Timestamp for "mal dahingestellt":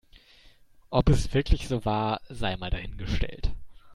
2.57-3.51